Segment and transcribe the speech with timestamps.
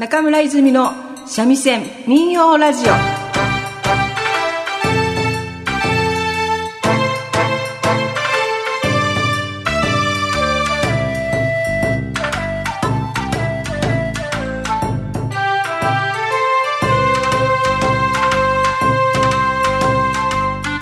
[0.00, 0.94] 中村泉の
[1.26, 2.92] 三味線民謡ラジオ。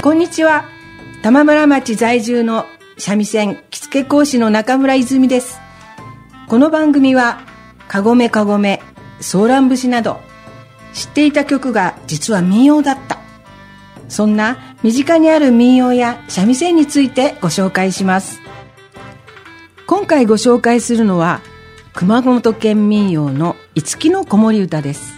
[0.00, 0.64] こんにちは。
[1.24, 2.66] 玉村町在住の
[2.98, 5.58] 三味線着付け講師の中村泉です。
[6.46, 7.40] この番組は
[7.88, 8.80] かごめかごめ
[9.20, 10.20] ソーラン節など
[10.92, 13.18] 知っていた曲が実は民謡だった。
[14.08, 18.40] そんな身近にある民謡や三味線についてご紹介します。
[19.86, 21.40] 今回ご紹介するのは
[21.94, 25.14] 熊本県民謡の五木の子守歌です。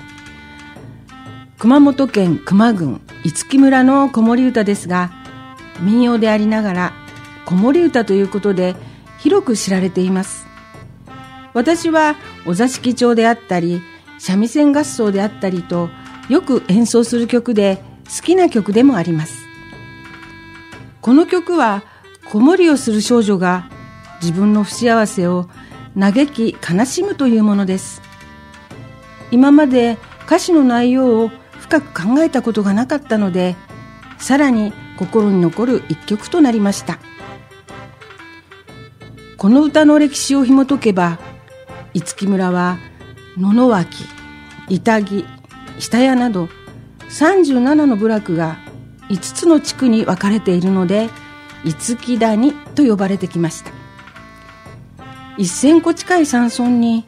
[1.59, 5.13] 熊本県熊郡五木村の子守歌ですが
[5.81, 6.93] 民謡でありながら
[7.45, 8.77] 子守歌ということで
[9.19, 10.47] 広く知られています。
[11.53, 13.83] 私はお座敷町であったり
[14.21, 15.89] 三味線合奏であったりと
[16.29, 17.83] よく演奏する曲で
[18.15, 19.35] 好きな曲でもあります。
[21.01, 21.83] この曲は
[22.31, 23.71] 子守をする少女が
[24.21, 25.49] 自分の不幸せを
[25.99, 28.03] 嘆き悲しむというものです。
[29.31, 33.57] 今まで歌詞の内容を深く考えたことがなかったので
[34.19, 36.99] さらに心に残る一曲となりました。
[39.39, 41.19] この歌の歴史を紐解けば
[41.95, 42.77] 五木村は
[43.37, 44.05] 野々脇
[44.69, 45.25] 板木
[45.79, 46.49] 下屋など
[47.09, 48.59] 37の部落が
[49.09, 51.09] 5つの地区に分かれているので
[51.65, 53.73] 五木谷と呼ばれてきました。
[55.39, 57.07] 1000個近い山村に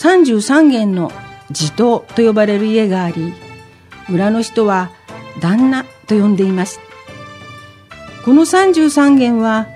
[0.00, 1.12] 33軒の
[1.50, 3.34] 地頭と呼ばれる家があり
[4.08, 4.90] 村の人は
[5.40, 6.80] 旦那と呼んでいます。
[8.24, 9.66] この33軒は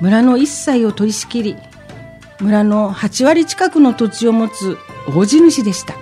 [0.00, 1.56] 村の一切を取り仕切り
[2.40, 5.94] 村の8割近くの土地を持つ大地主でした。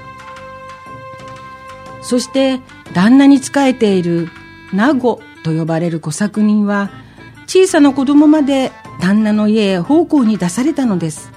[2.02, 2.60] そして
[2.92, 4.28] 旦那に仕えている
[4.72, 6.90] 名護と呼ばれる小作人は
[7.46, 11.32] 小さな子供まで旦那の家へ奉公に出されたのです。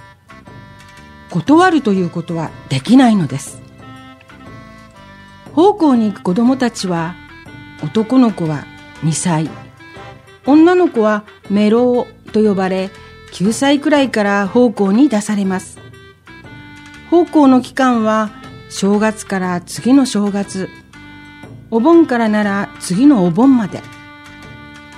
[1.29, 3.61] 断るということはできないのです。
[5.53, 7.16] 奉公に行く子供たちは
[7.84, 8.66] 男の子は
[9.03, 9.49] 2歳。
[10.45, 12.89] 女の子はメロウと呼ばれ
[13.34, 15.86] 9歳くらいから奉公に出されます。
[17.09, 18.31] 奉公の期間は
[18.69, 20.69] 正月から次の正月。
[21.72, 23.81] お盆からなら次のお盆まで。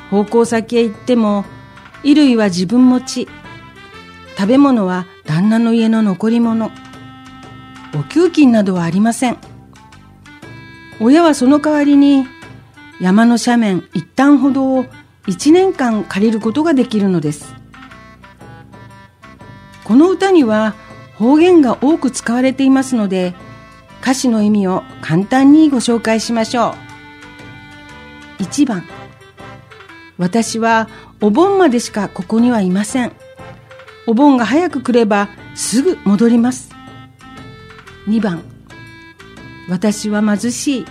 [0.09, 1.45] 奉公先へ行っても
[2.01, 3.27] 衣類は自分持ち。
[4.37, 6.71] 食べ物は旦那の家の残り物。
[7.95, 9.37] お給金などはありません。
[10.99, 12.25] 親はその代わりに
[12.99, 14.85] 山の斜面一旦ほどを
[15.27, 17.53] 1年間借りることができるのです。
[19.83, 20.73] この歌には
[21.19, 23.35] 方言が多く使われていますので
[24.01, 26.73] 歌詞の意味を簡単にご紹介しましょ
[28.39, 28.43] う。
[28.43, 28.85] 1番。
[30.17, 30.87] 私は
[31.19, 33.11] お盆までしかここにはいません。
[34.07, 36.71] お盆が早く来ればすぐ戻ります。
[38.07, 38.41] 2番。
[39.67, 40.85] 私は貧しい。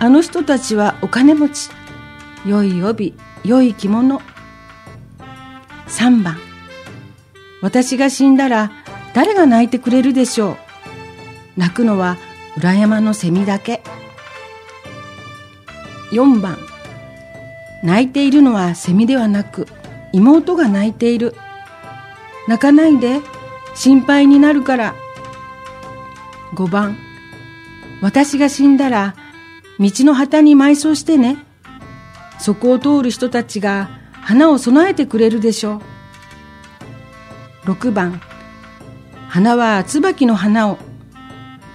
[0.00, 1.70] あの人たちはお金持ち。
[2.44, 3.14] 良い帯
[3.44, 4.20] 良い着物。
[5.86, 6.38] 3番。
[7.62, 8.72] 私が死んだら
[9.14, 10.56] 誰が泣いてくれるでしょう。
[11.56, 12.16] 泣くのは
[12.56, 13.82] 裏山のセミだけ。
[16.12, 16.58] 4番。
[17.82, 19.66] 泣いているのはセミではなく
[20.12, 21.34] 妹が泣いている。
[22.48, 23.20] 泣かないで
[23.74, 24.94] 心配になるから。
[26.54, 26.96] 5番。
[28.02, 29.14] 私が死んだら
[29.78, 31.38] 道の旗に埋葬してね。
[32.38, 35.82] そこを通る人たちが花を備えてくれるでしょ
[37.66, 37.70] う。
[37.70, 38.20] 6番。
[39.30, 40.78] 花は椿の花を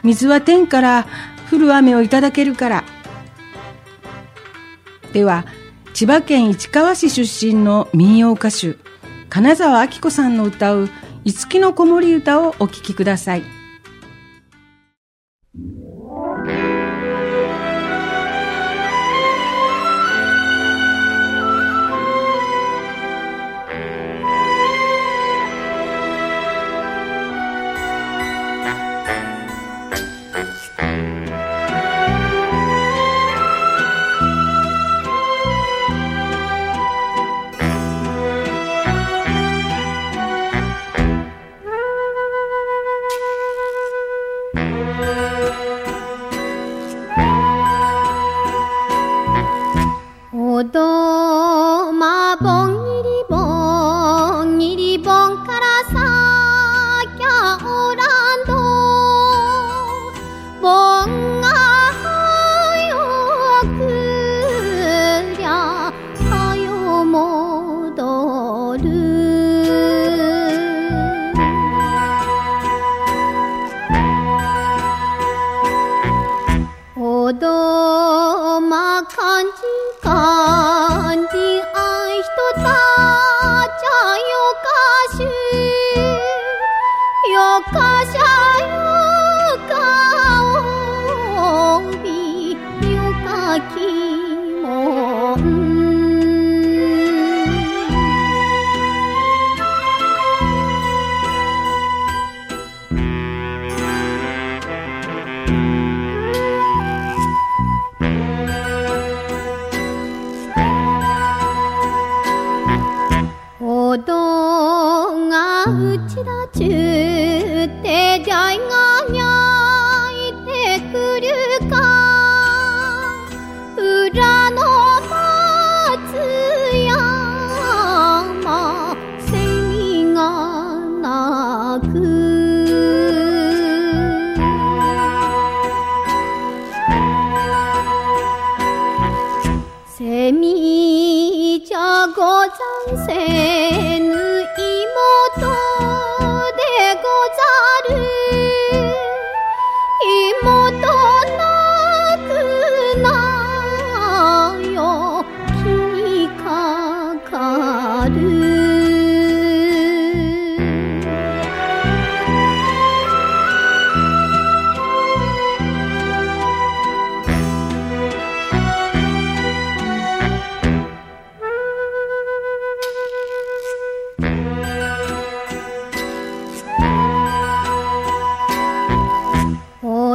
[0.03, 1.07] 水は天から
[1.49, 2.83] 降る雨をいただけるから
[5.13, 5.45] では
[5.93, 8.75] 千葉県市川市出身の民謡歌手
[9.29, 10.89] 金沢明子さんの歌う
[11.23, 13.64] 「五木の子守歌」をお聴きください。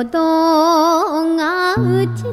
[0.04, 2.29] どがうち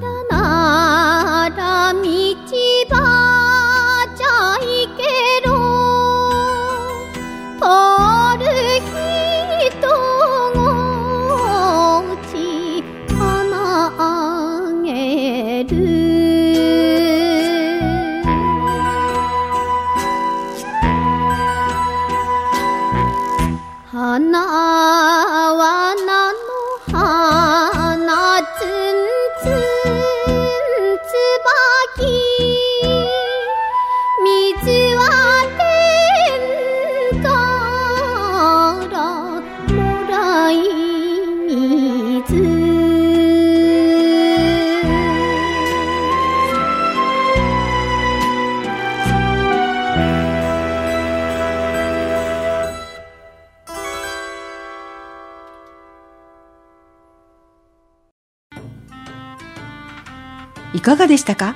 [60.87, 61.53] かがでしたか？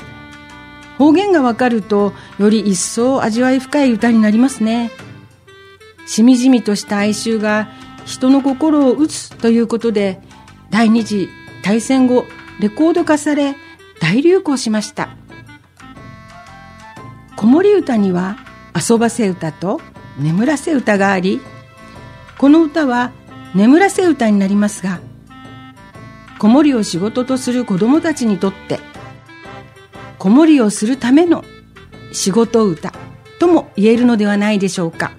[0.98, 4.92] 方言がわかるとより一層味わい深い歌になりますね。
[6.06, 7.70] しみじみとした哀愁が
[8.06, 10.20] 人の心を打つということで
[10.70, 11.30] 第二次
[11.64, 12.26] 大戦後
[12.60, 13.56] レコード化され
[14.02, 15.16] 大流行しました。
[17.38, 18.36] 子守歌には
[18.76, 19.80] 遊ばせ歌と
[20.20, 21.40] 眠らせ歌があり
[22.38, 23.12] この歌は
[23.56, 25.00] 眠らせ歌になりますが
[26.38, 28.80] 子守を仕事とする子供たちにとって
[30.22, 31.44] 子守りをするための
[32.12, 32.94] 仕事歌
[33.40, 35.14] とも言えるのではないでしょうか。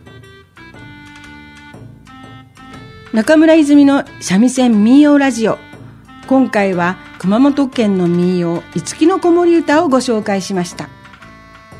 [3.13, 5.59] 中村泉の三味線民謡ラジオ。
[6.29, 10.89] 今回は熊本県の民謡五木の子守歌をご紹介しました。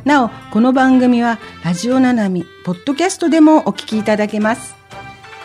[0.05, 4.75] なおこの番組はラジオななみポッドキャストでもお聞きいただけます。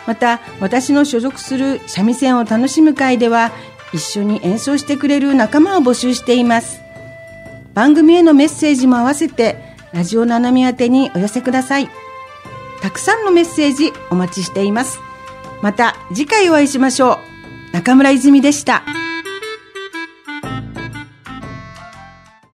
[0.04, 3.52] また私の所属する三味線を楽しむ会では
[3.92, 6.87] 一緒に演奏してくれる仲間を募集しています。
[7.74, 11.88] 番組へのメッセージも合わせてラジオナナミ宛てにお寄せください。
[12.80, 14.98] たくさんのメッセージお待ちしています。
[15.62, 17.18] また次回お会いしましょ
[17.72, 17.72] う。
[17.72, 18.84] 中村泉でした。